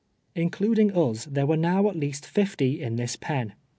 [0.33, 3.53] Including us, there were now at least fifty in this pen.